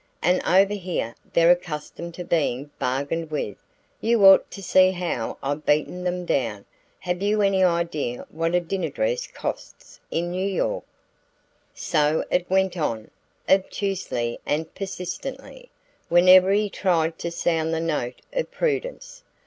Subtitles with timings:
[0.23, 3.57] And over here they're accustomed to being bargained with
[3.99, 6.65] you ought to see how I've beaten them down!
[7.01, 10.85] Have you any idea what a dinner dress costs in New York?"
[11.75, 13.11] So it went on,
[13.47, 15.69] obtusely and persistently,
[16.09, 19.21] whenever he tried to sound the note of prudence.